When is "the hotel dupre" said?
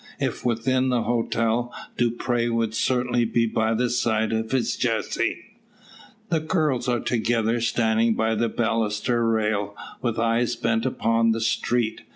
0.89-2.49